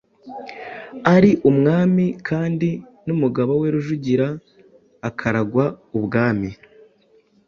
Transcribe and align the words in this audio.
ari 1.15 1.31
umwami, 1.49 2.05
kandi 2.29 2.69
n'umugabo 3.05 3.51
we 3.61 3.67
Rujugira 3.73 4.27
akaragwa 5.09 5.65
ubwami. 5.97 6.49